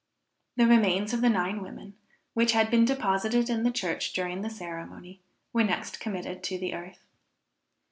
[0.55, 1.93] The remains of the nine women,
[2.33, 5.21] which had been deposited in the church during the ceremony,
[5.53, 7.05] were next committed to the earth.